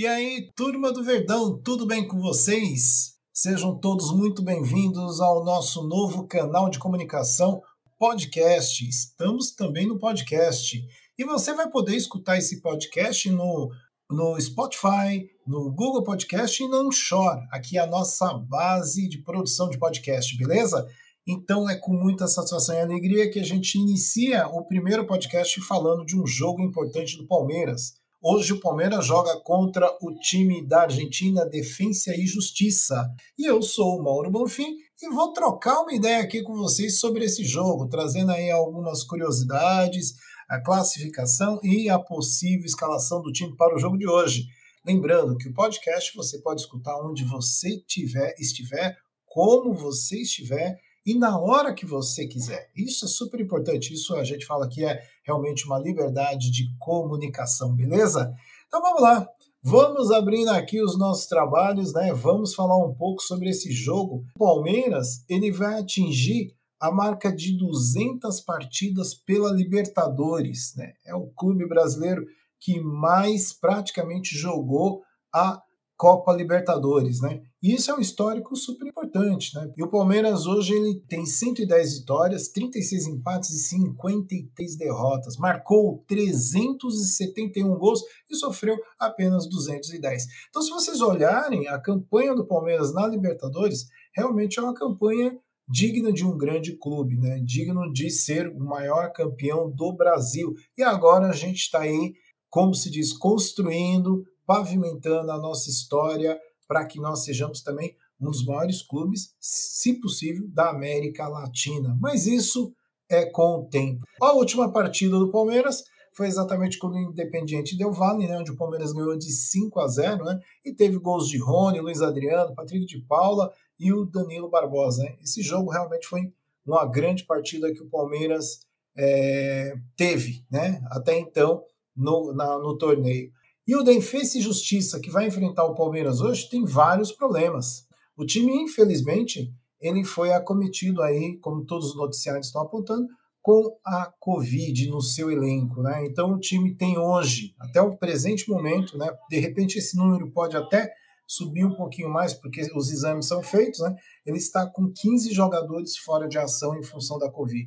[0.00, 3.16] E aí, turma do Verdão, tudo bem com vocês?
[3.34, 7.60] Sejam todos muito bem-vindos ao nosso novo canal de comunicação,
[7.98, 8.82] podcast.
[8.88, 10.82] Estamos também no podcast.
[11.18, 13.68] E você vai poder escutar esse podcast no,
[14.10, 17.36] no Spotify, no Google Podcast e no Anchor.
[17.52, 20.88] Aqui é a nossa base de produção de podcast, beleza?
[21.28, 26.06] Então é com muita satisfação e alegria que a gente inicia o primeiro podcast falando
[26.06, 27.99] de um jogo importante do Palmeiras.
[28.22, 33.08] Hoje o Palmeiras joga contra o time da Argentina Defensa e Justiça.
[33.38, 37.24] E eu sou o Mauro Bonfim e vou trocar uma ideia aqui com vocês sobre
[37.24, 40.12] esse jogo, trazendo aí algumas curiosidades,
[40.46, 44.44] a classificação e a possível escalação do time para o jogo de hoje.
[44.84, 51.14] Lembrando que o podcast você pode escutar onde você tiver, estiver, como você estiver e
[51.18, 52.70] na hora que você quiser.
[52.76, 53.94] Isso é super importante.
[53.94, 58.32] Isso a gente fala que é realmente uma liberdade de comunicação, beleza?
[58.66, 59.28] Então vamos lá.
[59.62, 62.14] Vamos abrindo aqui os nossos trabalhos, né?
[62.14, 64.24] Vamos falar um pouco sobre esse jogo.
[64.34, 70.94] O Palmeiras, ele vai atingir a marca de 200 partidas pela Libertadores, né?
[71.04, 72.24] É o clube brasileiro
[72.58, 75.02] que mais praticamente jogou
[75.32, 75.62] a
[75.94, 77.42] Copa Libertadores, né?
[77.62, 79.70] E isso é um histórico super importante, né?
[79.76, 85.36] E o Palmeiras hoje ele tem 110 vitórias, 36 empates e 53 derrotas.
[85.36, 90.26] Marcou 371 gols e sofreu apenas 210.
[90.48, 96.10] Então, se vocês olharem a campanha do Palmeiras na Libertadores, realmente é uma campanha digna
[96.12, 97.40] de um grande clube, né?
[97.44, 100.54] Digno de ser o maior campeão do Brasil.
[100.78, 102.14] E agora a gente está aí,
[102.48, 106.36] como se diz, construindo pavimentando a nossa história
[106.70, 111.98] para que nós sejamos também um dos maiores clubes, se possível, da América Latina.
[112.00, 112.72] Mas isso
[113.08, 114.04] é com o tempo.
[114.22, 118.56] A última partida do Palmeiras foi exatamente quando o Independiente deu Vale, né, onde o
[118.56, 122.86] Palmeiras ganhou de 5 a 0, né, e teve gols de Rony, Luiz Adriano, Patrick
[122.86, 125.02] de Paula e o Danilo Barbosa.
[125.02, 125.16] Né.
[125.20, 126.32] Esse jogo realmente foi
[126.64, 128.60] uma grande partida que o Palmeiras
[128.96, 131.64] é, teve, né, até então
[131.96, 133.32] no, na, no torneio.
[133.66, 137.86] E o Defesa e Justiça, que vai enfrentar o Palmeiras hoje, tem vários problemas.
[138.16, 143.06] O time, infelizmente, ele foi acometido aí, como todos os noticiários estão apontando,
[143.42, 146.04] com a Covid no seu elenco, né?
[146.04, 149.10] Então o time tem hoje, até o presente momento, né?
[149.30, 150.92] De repente esse número pode até
[151.26, 153.94] subir um pouquinho mais, porque os exames são feitos, né?
[154.26, 157.66] Ele está com 15 jogadores fora de ação em função da Covid.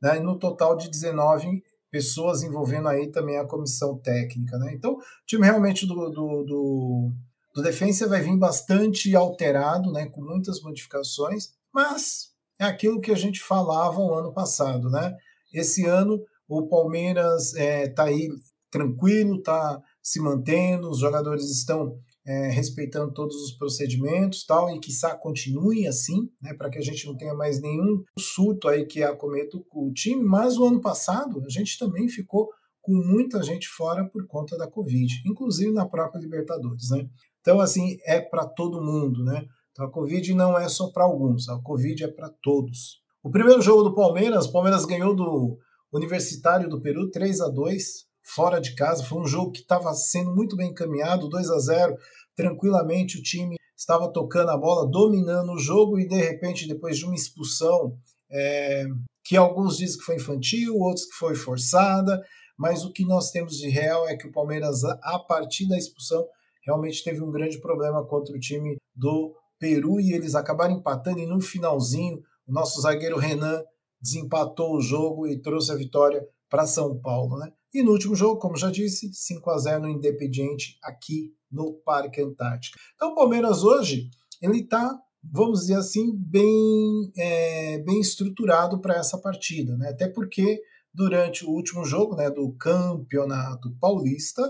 [0.00, 0.18] Né?
[0.20, 4.56] No total de 19 pessoas envolvendo aí também a comissão técnica.
[4.58, 4.72] Né?
[4.74, 7.12] Então, o time realmente do, do, do,
[7.54, 13.16] do Defensa vai vir bastante alterado, né, com muitas modificações, mas é aquilo que a
[13.16, 14.88] gente falava o ano passado.
[14.88, 15.16] Né?
[15.52, 18.28] Esse ano, o Palmeiras está é, aí
[18.70, 24.92] tranquilo, está se mantendo, os jogadores estão é, respeitando todos os procedimentos tal, e que
[25.20, 29.56] continue assim, né, para que a gente não tenha mais nenhum surto aí que acometa
[29.72, 30.22] o time.
[30.22, 32.48] Mas o ano passado a gente também ficou
[32.82, 36.90] com muita gente fora por conta da Covid, inclusive na própria Libertadores.
[36.90, 37.08] Né?
[37.40, 39.24] Então, assim, é para todo mundo.
[39.24, 39.44] Né?
[39.70, 43.00] Então, a Covid não é só para alguns, a Covid é para todos.
[43.22, 45.58] O primeiro jogo do Palmeiras, o Palmeiras ganhou do
[45.92, 49.04] Universitário do Peru 3 a 2 fora de casa.
[49.04, 51.96] Foi um jogo que estava sendo muito bem encaminhado, 2 a 0
[52.36, 57.04] tranquilamente o time estava tocando a bola, dominando o jogo e de repente, depois de
[57.04, 57.96] uma expulsão,
[58.30, 58.84] é,
[59.24, 62.20] que alguns dizem que foi infantil, outros que foi forçada,
[62.58, 66.26] mas o que nós temos de real é que o Palmeiras, a partir da expulsão,
[66.64, 71.26] realmente teve um grande problema contra o time do Peru e eles acabaram empatando e
[71.26, 73.62] no finalzinho o nosso zagueiro Renan
[74.00, 77.50] desempatou o jogo e trouxe a vitória para São Paulo, né?
[77.72, 82.20] E no último jogo, como já disse, 5 a 0 no Independiente aqui no Parque
[82.20, 82.78] Antártica.
[82.94, 84.10] Então o Palmeiras hoje
[84.42, 89.90] ele está, vamos dizer assim, bem, é, bem estruturado para essa partida, né?
[89.90, 90.60] Até porque
[90.92, 94.42] durante o último jogo, né, do Campeonato Paulista,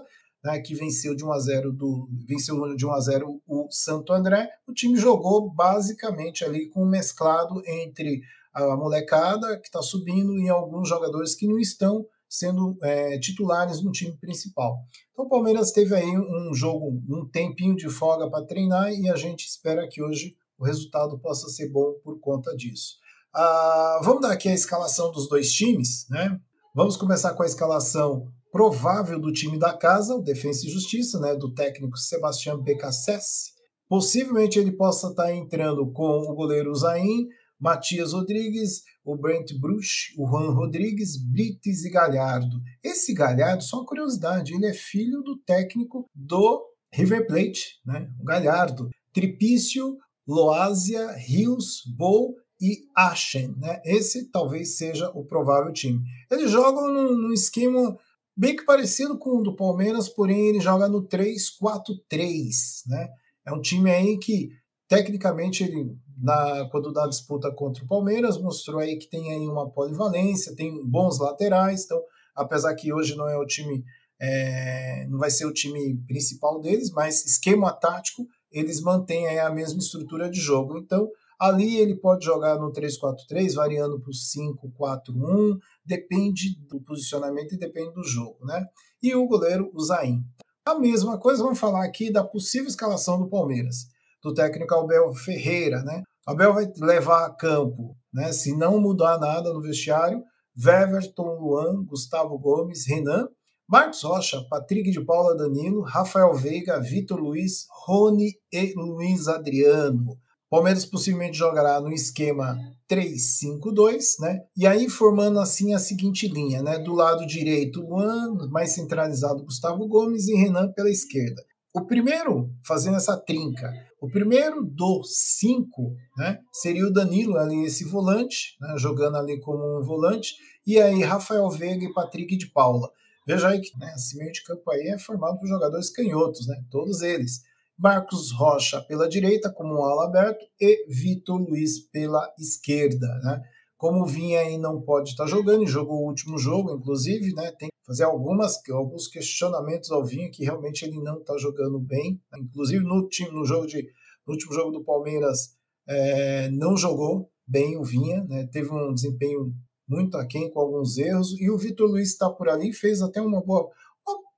[0.42, 4.12] né, que venceu de 1 a 0 do venceu de 1 a 0 o Santo
[4.12, 8.22] André, o time jogou basicamente ali com um mesclado entre
[8.52, 13.90] a molecada que está subindo e alguns jogadores que não estão sendo é, titulares no
[13.90, 14.78] time principal.
[15.12, 19.16] Então o Palmeiras teve aí um jogo, um tempinho de folga para treinar e a
[19.16, 22.98] gente espera que hoje o resultado possa ser bom por conta disso.
[23.34, 26.40] Ah, vamos dar aqui a escalação dos dois times, né?
[26.74, 31.34] Vamos começar com a escalação provável do time da casa, o Defensa e Justiça, né,
[31.34, 33.52] do técnico Sebastião Becassese.
[33.88, 37.26] Possivelmente ele possa estar entrando com o goleiro Zain,
[37.60, 42.60] Matias Rodrigues, o Brent Bruch, o Juan Rodrigues, Brites e Galhardo.
[42.82, 48.08] Esse Galhardo, só uma curiosidade, ele é filho do técnico do River Plate, né?
[48.20, 49.96] o Galhardo, Tripício,
[50.26, 53.54] Loásia, Rios, Bol e Achen.
[53.58, 53.80] Né?
[53.84, 56.00] Esse talvez seja o provável time.
[56.30, 57.96] Eles jogam num, num esquema
[58.36, 62.86] bem que parecido com o do Palmeiras, porém ele joga no 3-4-3.
[62.86, 63.08] Né?
[63.46, 64.50] É um time aí que,
[64.88, 69.70] tecnicamente, ele na, quando dá disputa contra o Palmeiras, mostrou aí que tem aí uma
[69.70, 72.00] polivalência, tem bons laterais, então,
[72.34, 73.82] apesar que hoje não é o time,
[74.20, 79.50] é, não vai ser o time principal deles, mas esquema tático, eles mantêm aí a
[79.50, 80.78] mesma estrutura de jogo.
[80.78, 81.08] Então,
[81.38, 87.94] ali ele pode jogar no 3-4-3, variando para o 5-4-1, depende do posicionamento e depende
[87.94, 88.66] do jogo, né?
[89.02, 90.22] E o goleiro, o Zain.
[90.66, 93.86] A mesma coisa, vamos falar aqui da possível escalação do Palmeiras,
[94.22, 96.02] do técnico Abel Ferreira, né?
[96.26, 98.32] Abel vai levar a campo, né?
[98.32, 100.22] Se não mudar nada no vestiário,
[100.56, 103.28] Weverton, Luan, Gustavo Gomes, Renan,
[103.68, 110.18] Marcos Rocha, Patrick de Paula Danilo, Rafael Veiga, Vitor Luiz, Rony e Luiz Adriano.
[110.50, 112.58] Palmeiras possivelmente jogará no esquema
[112.90, 114.40] 3-5-2, né?
[114.56, 116.78] E aí formando assim a seguinte linha, né?
[116.80, 121.40] Do lado direito, Luan, mais centralizado Gustavo Gomes e Renan pela esquerda.
[121.72, 125.08] O primeiro, fazendo essa trinca, o primeiro dos
[125.38, 130.34] cinco né, seria o Danilo, ali esse volante, né, jogando ali como um volante,
[130.66, 132.90] e aí Rafael Veiga e Patrick de Paula.
[133.24, 136.56] Veja aí que né, esse meio de campo aí é formado por jogadores canhotos, né,
[136.70, 137.42] todos eles.
[137.78, 143.06] Marcos Rocha pela direita, como um ala aberto, e Vitor Luiz pela esquerda.
[143.22, 143.42] Né?
[143.80, 147.50] Como o Vinha aí não pode estar jogando, e jogou o último jogo, inclusive, né,
[147.58, 152.20] tem fazer algumas, alguns questionamentos ao Vinha que realmente ele não está jogando bem.
[152.36, 153.82] Inclusive no, time, no, jogo de,
[154.26, 155.56] no último jogo do Palmeiras
[155.88, 158.46] é, não jogou bem o Vinha, né?
[158.52, 159.50] teve um desempenho
[159.88, 161.34] muito aquém com alguns erros.
[161.40, 163.66] E o Vitor Luiz está por ali, fez até uma boa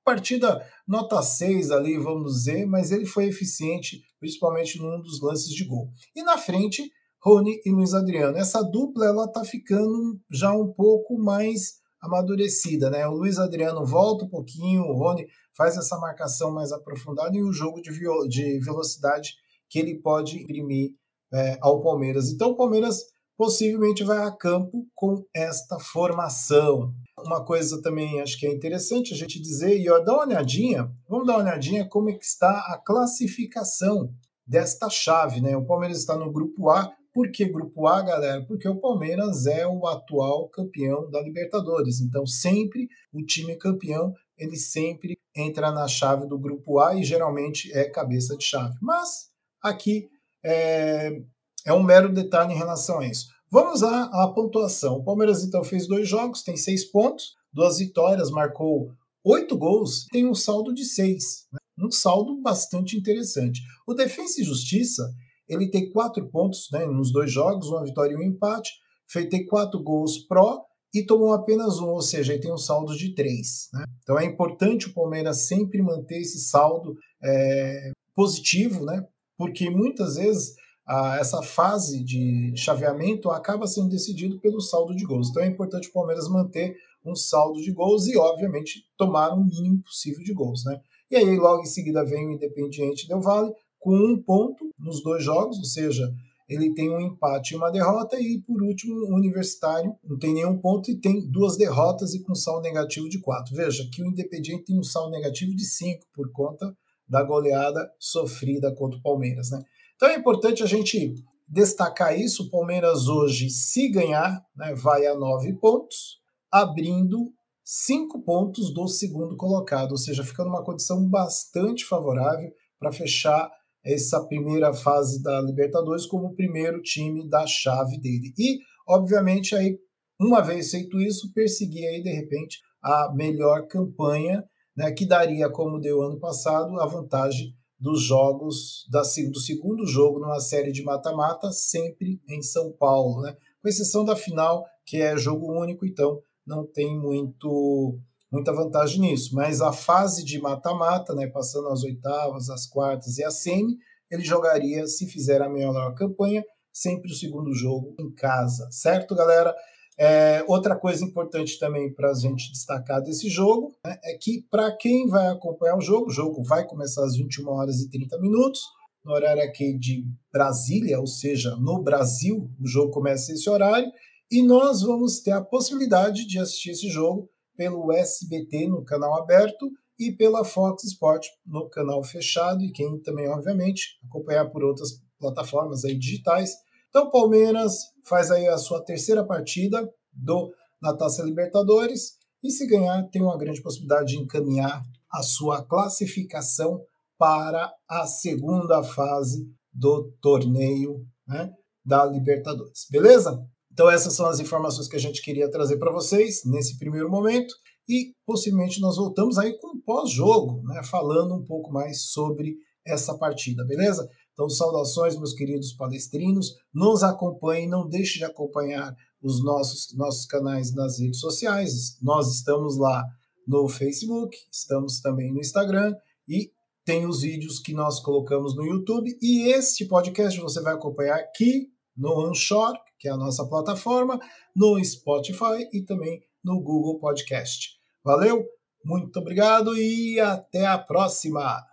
[0.05, 5.65] partida nota 6 ali, vamos dizer, mas ele foi eficiente, principalmente num dos lances de
[5.65, 5.91] gol.
[6.15, 6.91] E na frente,
[7.25, 8.37] Rony e Luiz Adriano.
[8.37, 13.07] Essa dupla ela está ficando já um pouco mais amadurecida, né?
[13.07, 17.53] O Luiz Adriano volta um pouquinho, o Rony faz essa marcação mais aprofundada e o
[17.53, 17.91] jogo de,
[18.29, 19.35] de velocidade
[19.71, 20.91] que ele pode imprimir
[21.33, 22.31] é, ao Palmeiras.
[22.31, 23.05] Então o Palmeiras
[23.37, 26.93] possivelmente vai a campo com esta formação.
[27.25, 30.91] Uma coisa também acho que é interessante a gente dizer, e ó, dá uma olhadinha,
[31.09, 34.13] vamos dar uma olhadinha como é que está a classificação
[34.45, 35.57] desta chave, né?
[35.57, 38.45] O Palmeiras está no grupo A por que grupo A, galera?
[38.47, 42.01] Porque o Palmeiras é o atual campeão da Libertadores.
[42.01, 47.73] Então, sempre o time campeão, ele sempre entra na chave do grupo A e geralmente
[47.73, 48.75] é cabeça de chave.
[48.81, 49.31] Mas
[49.63, 50.09] aqui
[50.45, 51.23] é,
[51.67, 53.27] é um mero detalhe em relação a isso.
[53.51, 54.97] Vamos à, à pontuação.
[54.97, 58.91] O Palmeiras então fez dois jogos, tem seis pontos, duas vitórias, marcou
[59.25, 61.47] oito gols, tem um saldo de seis.
[61.53, 61.59] Né?
[61.79, 63.61] Um saldo bastante interessante.
[63.87, 65.13] O Defensa e Justiça
[65.49, 68.71] ele tem quatro pontos né, nos dois jogos, uma vitória e um empate,
[69.09, 70.63] fez quatro gols pró
[70.95, 73.69] e tomou apenas um, ou seja, ele tem um saldo de três.
[73.73, 73.85] Né?
[74.03, 79.07] Então é importante o Palmeiras sempre manter esse saldo é, positivo, né?
[79.37, 80.55] porque muitas vezes
[80.87, 85.31] a, essa fase de chaveamento acaba sendo decidido pelo saldo de gols.
[85.31, 86.75] Então é importante o Palmeiras manter
[87.05, 90.65] um saldo de gols e, obviamente, tomar o mínimo possível de gols.
[90.65, 90.81] Né?
[91.11, 95.25] E aí, logo em seguida, vem o Independiente Del Valle, com um ponto nos dois
[95.25, 96.09] jogos, ou seja,
[96.49, 100.57] ele tem um empate e uma derrota, e por último, o Universitário não tem nenhum
[100.57, 103.57] ponto e tem duas derrotas e com saldo negativo de quatro.
[103.57, 106.73] Veja que o Independiente tem um saldo negativo de cinco por conta
[107.09, 109.51] da goleada sofrida contra o Palmeiras.
[109.51, 109.61] Né?
[109.97, 111.17] Então é importante a gente
[111.49, 112.45] destacar isso.
[112.45, 116.21] O Palmeiras hoje, se ganhar, né, vai a nove pontos,
[116.53, 117.33] abrindo
[117.65, 123.51] cinco pontos do segundo colocado, ou seja, fica numa condição bastante favorável para fechar
[123.85, 128.33] essa primeira fase da Libertadores como o primeiro time da chave dele.
[128.39, 128.59] E,
[128.89, 129.79] obviamente, aí,
[130.21, 134.45] uma vez feito isso, perseguir aí, de repente, a melhor campanha,
[134.77, 140.21] né, que daria, como deu ano passado, a vantagem dos jogos da, do segundo jogo
[140.21, 143.37] numa série de mata-mata, sempre em São Paulo, né?
[143.61, 147.99] com exceção da final, que é jogo único, então não tem muito
[148.33, 149.35] muita vantagem nisso.
[149.35, 153.77] Mas a fase de mata-mata, né, passando as oitavas, as quartas e a semi,
[154.11, 159.55] ele jogaria, se fizer a melhor campanha, sempre o segundo jogo em casa, certo, galera?
[159.99, 164.75] É, outra coisa importante também para a gente destacar desse jogo né, é que, para
[164.77, 168.61] quem vai acompanhar o jogo, o jogo vai começar às 21 horas e 30 minutos,
[169.05, 173.91] no horário aqui de Brasília, ou seja, no Brasil, o jogo começa esse horário,
[174.31, 179.71] e nós vamos ter a possibilidade de assistir esse jogo pelo SBT no canal aberto
[179.99, 185.85] e pela Fox Sport no canal fechado e quem também, obviamente, acompanhar por outras plataformas
[185.85, 186.53] aí digitais.
[186.89, 193.09] Então, Palmeiras faz aí a sua terceira partida do na Taça Libertadores e se ganhar
[193.09, 196.85] tem uma grande possibilidade de encaminhar a sua classificação
[197.17, 201.53] para a segunda fase do torneio né,
[201.85, 202.87] da Libertadores.
[202.91, 203.47] Beleza?
[203.73, 207.55] Então essas são as informações que a gente queria trazer para vocês nesse primeiro momento
[207.89, 213.65] e possivelmente nós voltamos aí com pós-jogo, né, falando um pouco mais sobre essa partida,
[213.65, 214.09] beleza?
[214.33, 216.53] Então, saudações, meus queridos palestrinos.
[216.75, 221.97] Nos acompanhem, não deixe de acompanhar os nossos, nossos canais nas redes sociais.
[222.01, 223.05] Nós estamos lá
[223.47, 225.95] no Facebook, estamos também no Instagram
[226.29, 226.51] e
[226.85, 229.17] tem os vídeos que nós colocamos no YouTube.
[229.21, 234.19] E este podcast você vai acompanhar aqui no Anchor, que é a nossa plataforma,
[234.55, 237.71] no Spotify e também no Google Podcast.
[238.05, 238.45] Valeu,
[238.85, 241.72] muito obrigado e até a próxima!